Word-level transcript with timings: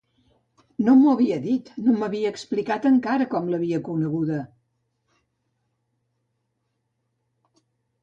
No 0.85 0.95
m'ho 1.01 1.11
havia 1.11 1.37
dit, 1.43 1.69
no 1.87 1.93
m'havia 1.99 2.31
explicat 2.37 2.89
encara 2.93 3.29
com 3.35 3.53
l'havia 3.53 3.83
coneguda! 3.91 4.41